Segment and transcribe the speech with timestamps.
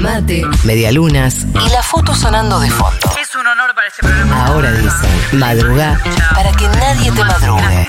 [0.00, 3.10] mate, medialunas y la foto sonando de fondo.
[3.20, 4.46] Es un honor para este programa.
[4.46, 6.00] Ahora dicen, madruga
[6.34, 7.88] para que nadie te madrugue.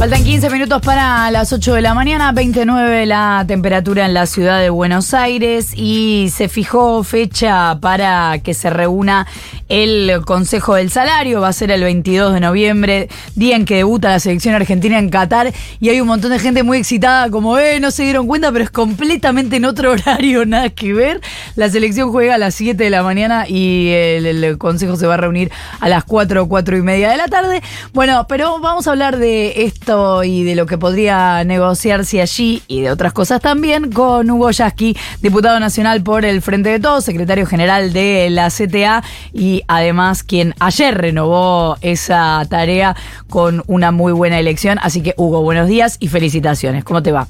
[0.00, 4.58] Faltan 15 minutos para las 8 de la mañana, 29 la temperatura en la ciudad
[4.58, 9.26] de Buenos Aires y se fijó fecha para que se reúna
[9.70, 14.10] el Consejo del Salario, va a ser el 22 de noviembre, día en que debuta
[14.10, 17.78] la selección argentina en Qatar y hay un montón de gente muy excitada como, eh,
[17.78, 21.20] no se dieron cuenta, pero es completamente en otro horario, nada que ver.
[21.54, 25.18] La selección juega a las 7 de la mañana y el, Consejo se va a
[25.18, 27.62] reunir a las 4 o 4 y media de la tarde.
[27.92, 32.80] Bueno, pero vamos a hablar de esto y de lo que podría negociarse allí y
[32.80, 37.46] de otras cosas también con Hugo Yasky, diputado nacional por el Frente de Todos, secretario
[37.46, 42.96] general de la CTA y además quien ayer renovó esa tarea
[43.28, 44.78] con una muy buena elección.
[44.82, 46.84] Así que Hugo, buenos días y felicitaciones.
[46.84, 47.28] ¿Cómo te va?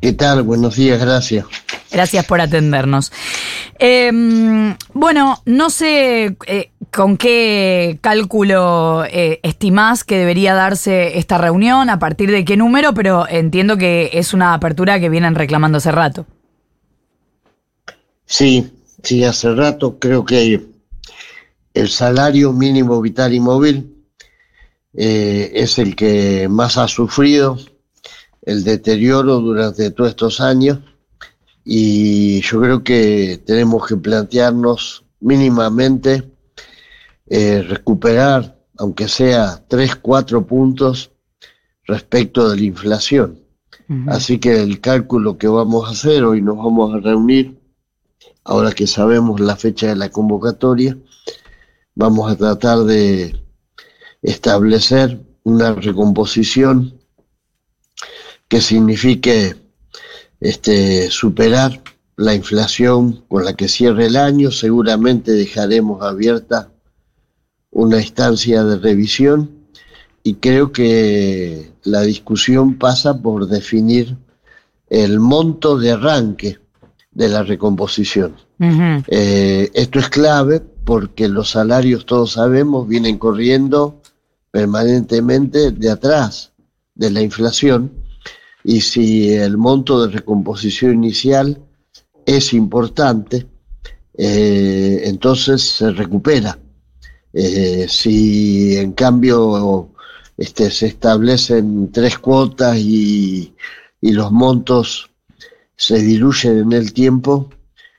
[0.00, 0.42] ¿Qué tal?
[0.42, 1.44] Buenos días, gracias.
[1.92, 3.12] Gracias por atendernos.
[3.78, 4.10] Eh,
[4.94, 11.98] bueno, no sé eh, con qué cálculo eh, estimás que debería darse esta reunión, a
[11.98, 16.26] partir de qué número, pero entiendo que es una apertura que vienen reclamando hace rato.
[18.24, 18.70] Sí,
[19.02, 20.60] sí, hace rato creo que
[21.74, 24.04] el salario mínimo vital y móvil
[24.94, 27.58] eh, es el que más ha sufrido
[28.42, 30.78] el deterioro durante todos estos años
[31.64, 36.30] y yo creo que tenemos que plantearnos mínimamente
[37.28, 41.12] eh, recuperar, aunque sea 3, 4 puntos
[41.84, 43.40] respecto de la inflación.
[44.06, 47.58] Así que el cálculo que vamos a hacer, hoy nos vamos a reunir,
[48.44, 50.96] ahora que sabemos la fecha de la convocatoria,
[51.94, 53.40] vamos a tratar de
[54.22, 57.00] establecer una recomposición
[58.48, 59.56] que signifique
[60.40, 61.80] este, superar
[62.16, 64.50] la inflación con la que cierre el año.
[64.50, 66.70] Seguramente dejaremos abierta
[67.70, 69.50] una instancia de revisión
[70.22, 74.16] y creo que la discusión pasa por definir
[74.88, 76.58] el monto de arranque
[77.12, 78.36] de la recomposición.
[79.06, 84.00] Eh, esto es clave porque los salarios, todos sabemos, vienen corriendo
[84.50, 86.52] permanentemente de atrás
[86.94, 87.92] de la inflación
[88.64, 91.62] y si el monto de recomposición inicial
[92.26, 93.46] es importante,
[94.16, 96.58] eh, entonces se recupera.
[97.32, 99.92] Eh, si en cambio
[100.36, 103.54] este, se establecen tres cuotas y,
[104.00, 105.10] y los montos
[105.76, 107.48] se diluyen en el tiempo,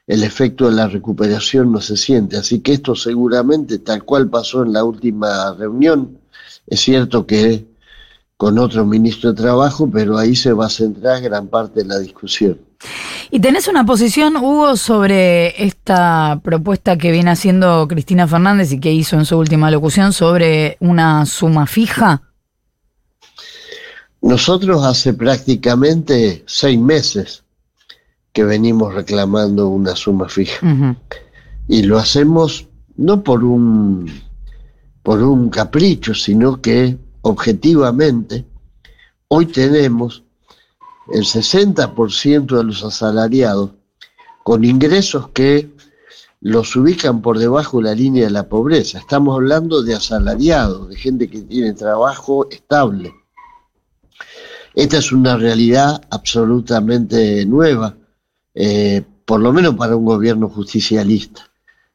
[0.08, 2.38] el efecto de la recuperación no se siente.
[2.38, 6.20] Así que esto seguramente, tal cual pasó en la última reunión,
[6.68, 7.66] es cierto que
[8.38, 12.00] con otro ministro de Trabajo, pero ahí se va a centrar gran parte de la
[12.00, 12.60] discusión.
[13.30, 18.92] ¿Y tenés una posición, Hugo, sobre esta propuesta que viene haciendo Cristina Fernández y que
[18.92, 22.24] hizo en su última locución sobre una suma fija?
[24.22, 27.44] Nosotros hace prácticamente seis meses
[28.34, 30.98] que venimos reclamando una suma fija.
[31.68, 34.12] Y lo hacemos no por un,
[35.04, 38.46] por un capricho, sino que objetivamente,
[39.28, 40.24] hoy tenemos
[41.14, 43.72] el 60% de los asalariados
[44.44, 45.70] con ingresos que
[46.40, 48.98] los ubican por debajo de la línea de la pobreza.
[48.98, 53.14] Estamos hablando de asalariados, de gente que tiene trabajo estable.
[54.74, 57.96] Esta es una realidad absolutamente nueva,
[58.54, 61.50] eh, por lo menos para un gobierno justicialista.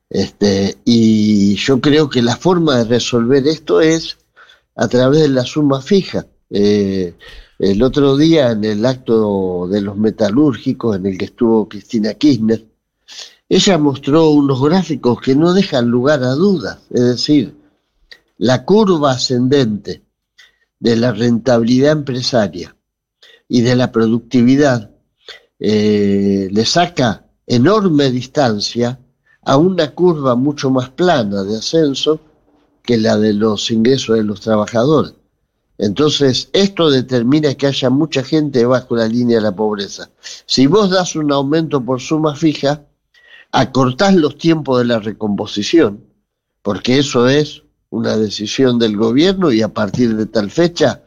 [0.09, 4.19] Este, y yo creo que la forma de resolver esto es
[4.77, 6.27] a través de la suma fija.
[6.51, 7.15] Eh,
[7.59, 12.65] el otro día en el acto de los metalúrgicos en el que estuvo Cristina Kirchner,
[13.49, 17.55] ella mostró unos gráficos que no dejan lugar a dudas, es decir,
[18.39, 20.03] la curva ascendente
[20.79, 22.77] de la rentabilidad empresaria
[23.49, 24.91] y de la productividad
[25.59, 28.99] eh, le saca enorme distancia
[29.43, 32.21] a una curva mucho más plana de ascenso
[32.83, 35.15] que la de los ingresos de los trabajadores.
[35.79, 40.11] Entonces, esto determina que haya mucha gente bajo la línea de la pobreza.
[40.47, 42.87] Si vos das un aumento por suma fija,
[43.53, 46.05] acortás los tiempos de la recomposición,
[46.63, 51.03] porque eso es una decisión del gobierno y a partir de tal fecha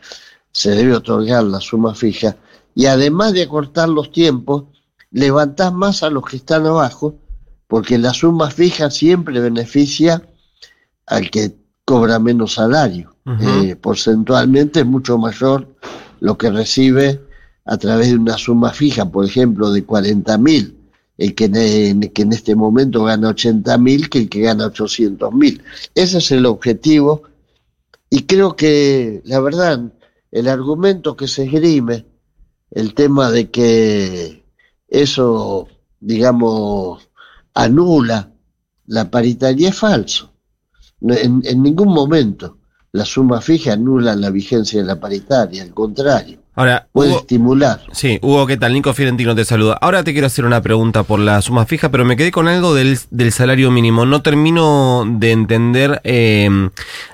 [0.51, 2.37] se debe otorgar la suma fija.
[2.79, 4.63] Y además de acortar los tiempos,
[5.11, 7.19] levantás más a los que están abajo,
[7.67, 10.23] porque la suma fija siempre beneficia
[11.05, 13.17] al que cobra menos salario.
[13.41, 15.75] Eh, porcentualmente es mucho mayor
[16.21, 17.19] lo que recibe
[17.65, 20.77] a través de una suma fija, por ejemplo, de 40 mil,
[21.17, 25.33] el que en, que en este momento gana 80 mil, que el que gana 800
[25.33, 25.61] mil.
[25.95, 27.23] Ese es el objetivo
[28.09, 29.81] y creo que, la verdad,
[30.31, 32.05] el argumento que se esgrime,
[32.71, 34.45] el tema de que
[34.87, 35.67] eso,
[35.99, 37.09] digamos,
[37.53, 38.31] anula
[38.85, 40.33] la paritaria es falso.
[41.01, 42.57] En, en ningún momento
[42.91, 46.38] la suma fija anula la vigencia de la paritaria, al contrario.
[46.59, 47.79] Ahora, puede Hugo- estimular.
[47.93, 48.73] Sí, Hugo, ¿qué tal?
[48.73, 49.77] Nico Fiorentino te saluda.
[49.79, 52.73] Ahora te quiero hacer una pregunta por la suma fija, pero me quedé con algo
[52.73, 54.05] del, del salario mínimo.
[54.05, 56.49] No termino de entender eh,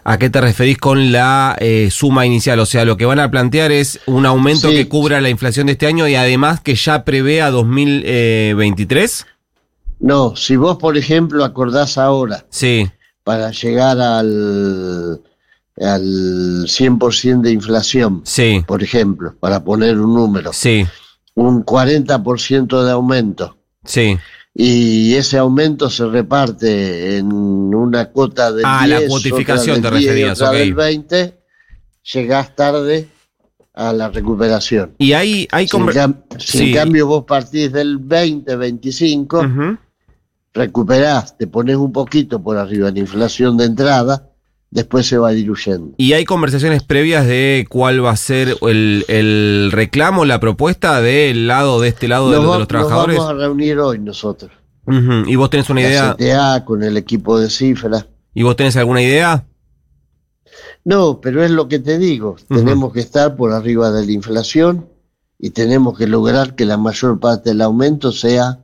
[0.03, 2.59] a qué te referís con la eh, suma inicial.
[2.59, 4.77] O sea, lo que van a plantear es un aumento Sí.
[4.77, 9.27] que cubra la inflación de este año y además que ya prevea 2023.
[9.99, 12.89] No, si vos, por ejemplo, acordás ahora Sí,
[13.23, 15.21] para llegar al,
[15.77, 20.85] al 100% de inflación, sí, por ejemplo, para poner un número, sí,
[21.35, 24.17] un 40% de aumento, sí.
[24.53, 29.95] y ese aumento se reparte en una cuota del Ah, la 10, cuotificación otra te
[29.95, 30.55] del 10 y referías, otra ok.
[30.57, 31.39] del 20,
[32.13, 33.09] llegás tarde
[33.73, 34.93] a la recuperación.
[34.97, 36.73] Y hay, hay Si en, cam- si en sí.
[36.73, 39.77] cambio vos partís del 20, 25, Ujú.
[40.53, 44.29] recuperás, te pones un poquito por arriba la inflación de entrada,
[44.75, 45.93] después se va diluyendo.
[45.97, 51.47] ¿Y hay conversaciones previas de cuál va a ser el, el reclamo, la propuesta del
[51.47, 53.15] lado de este lado de, los- de los trabajadores?
[53.15, 54.51] nos vamos a reunir hoy nosotros.
[55.25, 56.13] ¿Y vos tenés una idea?
[56.15, 58.05] CTA con el equipo de cifras.
[58.35, 59.45] ¿Y vos tenés alguna idea?
[60.83, 64.87] No, pero es lo que te digo, tenemos que estar por arriba de la inflación
[65.39, 68.59] y tenemos que lograr que la mayor parte del aumento sea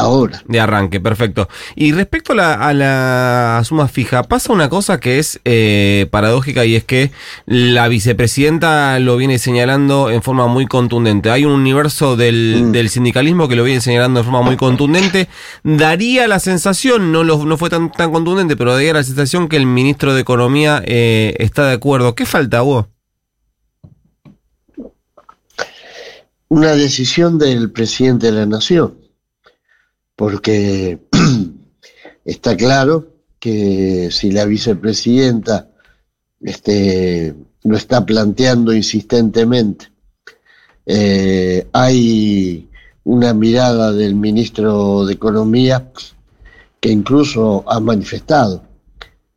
[0.00, 0.42] ahora.
[0.46, 1.48] De arranque, perfecto.
[1.76, 6.64] Y respecto a la, a la suma fija, pasa una cosa que es eh, paradójica
[6.64, 7.10] y es que
[7.46, 11.30] la vicepresidenta lo viene señalando en forma muy contundente.
[11.30, 12.72] Hay un universo del, Mm.
[12.72, 15.28] del sindicalismo que lo viene señalando en forma muy contundente.
[15.62, 19.56] Daría la sensación, no, lo, no fue tan, tan contundente, pero daría la sensación que
[19.56, 22.14] el ministro de Economía eh, está de acuerdo.
[22.14, 22.86] ¿Qué falta vos?
[26.48, 28.94] Una decisión del presidente de la nación,
[30.20, 30.98] porque
[32.26, 33.06] está claro
[33.38, 35.70] que si la vicepresidenta
[36.42, 37.34] este,
[37.64, 39.86] lo está planteando insistentemente,
[40.84, 42.68] eh, hay
[43.04, 45.90] una mirada del ministro de Economía
[46.80, 48.62] que incluso ha manifestado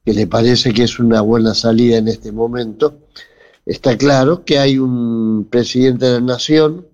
[0.03, 3.07] que le parece que es una buena salida en este momento.
[3.65, 6.87] Está claro que hay un presidente de la nación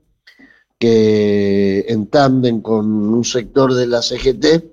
[0.79, 4.63] que en tándem con un sector de la CGT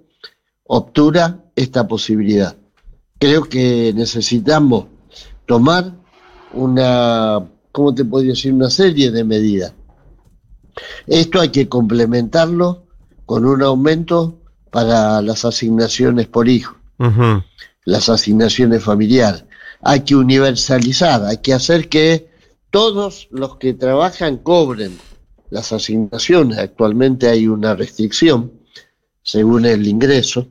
[0.65, 2.57] obtura esta posibilidad.
[3.19, 4.87] Creo que necesitamos
[5.47, 5.95] tomar
[6.53, 8.53] una, ¿cómo te podría decir?
[8.53, 9.75] Una serie de medidas.
[11.07, 12.85] Esto hay que complementarlo
[13.25, 14.39] con un aumento
[14.71, 16.77] para las asignaciones por hijo,
[17.85, 19.45] las asignaciones familiares.
[19.81, 22.29] Hay que universalizar, hay que hacer que
[22.71, 24.99] todos los que trabajan cobren
[25.51, 26.59] las asignaciones.
[26.59, 28.53] Actualmente hay una restricción
[29.23, 30.49] según el ingreso.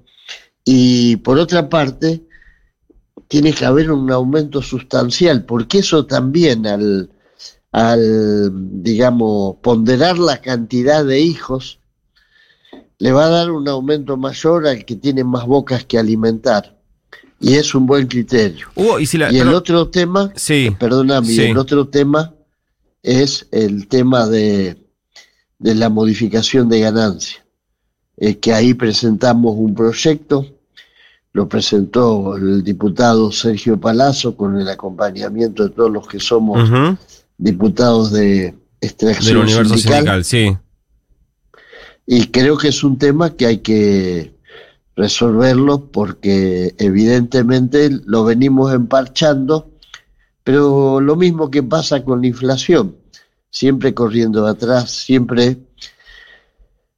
[0.64, 2.24] Y por otra parte,
[3.28, 7.10] tiene que haber un aumento sustancial, porque eso también al,
[7.72, 8.52] al,
[8.84, 11.80] digamos, ponderar la cantidad de hijos,
[12.98, 16.76] le va a dar un aumento mayor al que tiene más bocas que alimentar.
[17.40, 18.68] Y es un buen criterio.
[19.00, 19.32] Y si la.
[19.32, 20.76] Y el otro tema, Sí.
[20.80, 21.42] perdóname, Sí.
[21.44, 22.34] el otro tema
[23.04, 24.78] es el tema de,
[25.66, 27.44] de la modificación de ganancia.
[28.18, 30.46] Eh, que ahí presentamos un proyecto,
[31.34, 36.70] lo presentó el diputado Sergio Palazzo con el acompañamiento de todos los que somos
[37.40, 40.58] diputados de extracción Del universo sindical, sindical, sí.
[42.06, 44.36] y creo que es un tema que hay que
[44.96, 49.72] resolverlo porque evidentemente lo venimos emparchando,
[50.44, 52.96] pero lo mismo que pasa con la inflación,
[53.56, 55.56] siempre corriendo atrás, siempre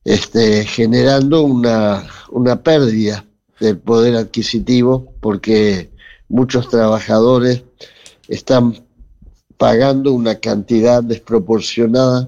[0.03, 3.23] este, generando una, una pérdida
[3.59, 5.91] del poder adquisitivo porque
[6.27, 7.63] muchos trabajadores
[8.27, 8.75] están
[9.57, 12.27] pagando una cantidad desproporcionada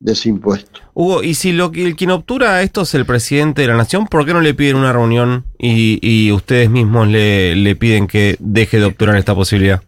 [0.00, 0.80] de ese impuesto.
[0.94, 4.26] Hugo, y si lo el quien obtura esto es el presidente de la nación, ¿por
[4.26, 8.78] qué no le piden una reunión y, y ustedes mismos le, le piden que deje
[8.80, 9.80] de obturar esta posibilidad?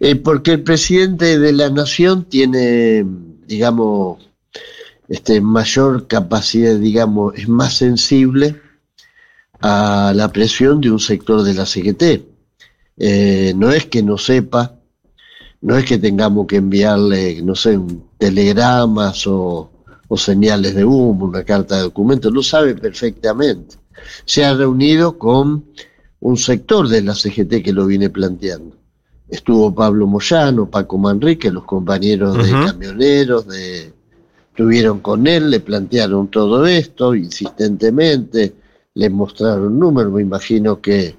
[0.00, 3.04] Eh, porque el presidente de la nación tiene,
[3.46, 4.18] digamos,
[5.08, 8.60] este, mayor capacidad, digamos, es más sensible
[9.60, 12.26] a la presión de un sector de la CGT.
[12.96, 14.76] Eh, no es que no sepa
[15.60, 17.80] No es que tengamos que enviarle, no sé,
[18.18, 19.70] telegramas o,
[20.08, 23.76] o señales de humo, una carta de documento, lo sabe perfectamente.
[24.26, 25.64] Se ha reunido con
[26.20, 28.76] un sector de la CGT que lo viene planteando.
[29.28, 33.92] Estuvo Pablo Moyano, Paco Manrique, los compañeros de camioneros, de,
[34.50, 38.54] estuvieron con él, le plantearon todo esto insistentemente,
[38.94, 41.16] le mostraron números, me imagino que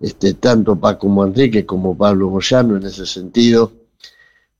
[0.00, 3.72] este, tanto Paco Manrique como Pablo Moyano en ese sentido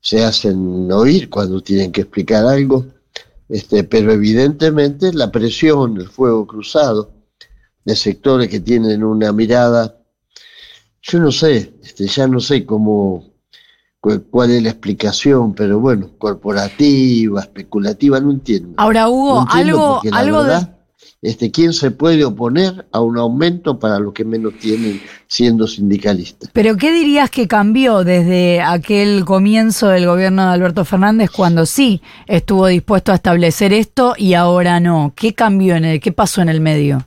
[0.00, 2.86] se hacen oír cuando tienen que explicar algo,
[3.48, 7.12] este, pero evidentemente la presión, el fuego cruzado
[7.84, 10.01] de sectores que tienen una mirada,
[11.02, 13.32] yo no sé, este, ya no sé cómo,
[14.30, 18.74] cuál es la explicación, pero bueno, corporativa, especulativa, no entiendo.
[18.76, 20.66] Ahora, Hugo, algo, algo de
[21.22, 26.50] este, ¿quién se puede oponer a un aumento para los que menos tienen siendo sindicalistas?
[26.52, 32.02] Pero ¿qué dirías que cambió desde aquel comienzo del gobierno de Alberto Fernández cuando sí
[32.26, 35.12] estuvo dispuesto a establecer esto y ahora no?
[35.14, 37.04] ¿Qué cambió en el, qué pasó en el medio?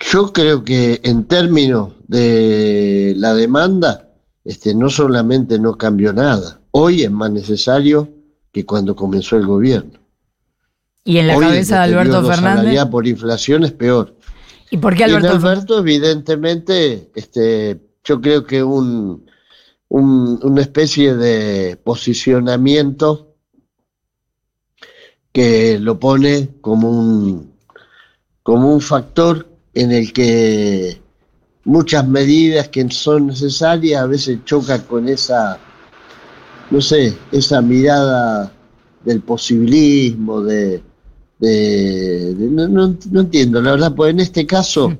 [0.00, 4.08] Yo creo que en términos de la demanda,
[4.44, 8.08] este, no solamente no cambió nada, hoy es más necesario
[8.52, 9.98] que cuando comenzó el gobierno.
[11.04, 12.84] Y en la cabeza de Alberto Fernández.
[12.90, 14.14] por inflación es peor.
[14.70, 15.32] ¿Y por qué Alberto?
[15.32, 19.24] Alberto, evidentemente, este, yo creo que un,
[19.88, 23.34] una especie de posicionamiento
[25.32, 27.54] que lo pone como un,
[28.42, 31.00] como un factor en el que
[31.64, 35.58] muchas medidas que son necesarias a veces chocan con esa,
[36.70, 38.52] no sé, esa mirada
[39.04, 40.82] del posibilismo, de,
[41.40, 44.98] no, entiendo, la verdad, pues en este caso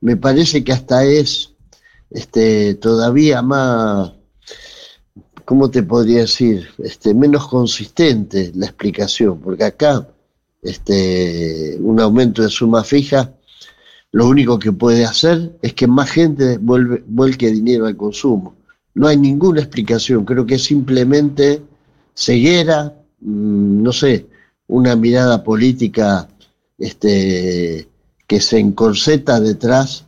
[0.00, 1.54] me parece que hasta es
[2.10, 4.12] este, todavía más,
[5.44, 6.68] ¿cómo te podría decir?
[6.78, 10.08] Este, menos consistente la explicación, porque acá
[10.60, 13.32] este, un aumento de suma fija
[14.12, 18.54] lo único que puede hacer es que más gente vuelve, vuelque dinero al consumo.
[18.94, 21.62] No hay ninguna explicación, creo que es simplemente
[22.14, 24.26] ceguera, mm, no sé,
[24.66, 26.28] una mirada política
[26.78, 27.88] este,
[28.26, 30.04] que se encorseta detrás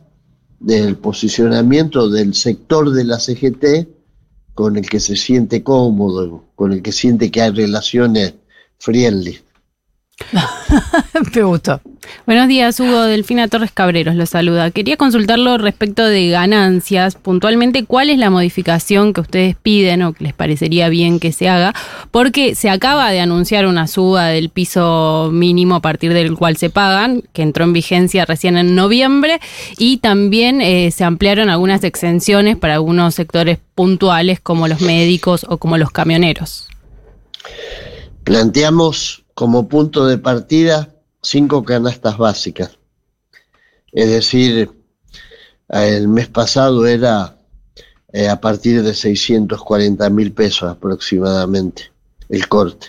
[0.59, 3.87] del posicionamiento del sector de la CGT
[4.53, 8.35] con el que se siente cómodo, con el que siente que hay relaciones
[8.77, 9.39] friendly.
[11.35, 11.81] Me gustó.
[12.25, 13.03] Buenos días, Hugo.
[13.03, 14.71] Delfina Torres Cabreros lo saluda.
[14.71, 17.15] Quería consultarlo respecto de ganancias.
[17.15, 21.49] Puntualmente, ¿cuál es la modificación que ustedes piden o que les parecería bien que se
[21.49, 21.73] haga?
[22.11, 26.69] Porque se acaba de anunciar una suba del piso mínimo a partir del cual se
[26.69, 29.39] pagan, que entró en vigencia recién en noviembre,
[29.77, 35.57] y también eh, se ampliaron algunas exenciones para algunos sectores puntuales como los médicos o
[35.57, 36.67] como los camioneros.
[38.23, 42.79] Planteamos como punto de partida cinco canastas básicas.
[43.91, 44.71] Es decir,
[45.69, 47.37] el mes pasado era
[48.13, 51.91] eh, a partir de 640 mil pesos aproximadamente
[52.29, 52.87] el corte.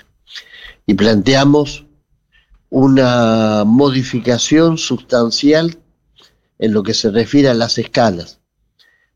[0.86, 1.84] Y planteamos
[2.70, 5.76] una modificación sustancial
[6.58, 8.38] en lo que se refiere a las escalas.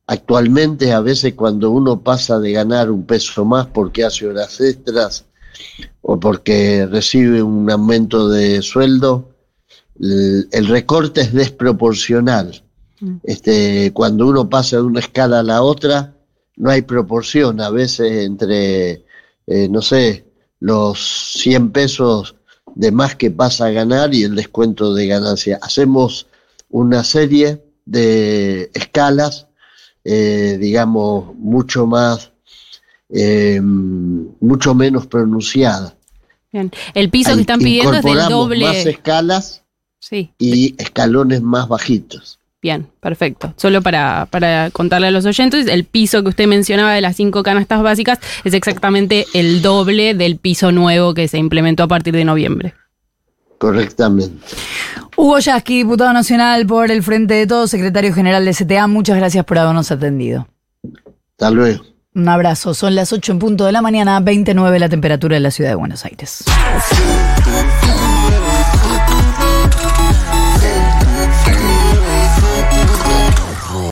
[0.07, 5.27] Actualmente a veces cuando uno pasa de ganar un peso más porque hace horas extras
[6.03, 9.31] o porque recibe un aumento de sueldo,
[10.01, 12.63] el, recorte es desproporcional.
[13.01, 13.17] Mm.
[13.23, 16.15] Este, cuando uno pasa de una escala a la otra,
[16.57, 17.61] no hay proporción.
[17.61, 19.05] A veces entre,
[19.47, 20.25] eh, no sé,
[20.61, 22.35] los 100 pesos
[22.75, 25.59] de más que pasa a ganar y el descuento de ganancia.
[25.63, 26.27] Hacemos
[26.69, 29.49] una serie de escalas,
[30.05, 32.30] eh, digamos, mucho más
[33.13, 35.97] eh, mucho menos pronunciada.
[36.53, 36.71] Bien.
[36.95, 38.67] El piso que están pidiendo es del doble.
[38.67, 39.63] Más escalas
[39.99, 40.33] sí.
[40.39, 42.39] y escalones más bajitos.
[42.63, 43.55] Bien, perfecto.
[43.57, 47.43] Solo para, para contarle a los oyentes, el piso que usted mencionaba de las cinco
[47.43, 52.25] canastas básicas es exactamente el doble del piso nuevo que se implementó a partir de
[52.25, 52.75] noviembre.
[53.57, 54.37] Correctamente.
[55.17, 59.45] Hugo Yasky, diputado nacional por el Frente de Todos, secretario general de CTA, muchas gracias
[59.45, 60.47] por habernos atendido.
[61.33, 61.85] Hasta luego.
[62.15, 62.75] Un abrazo.
[62.75, 65.77] Son las 8 en punto de la mañana, 29 la temperatura en la ciudad de
[65.77, 66.45] Buenos Aires.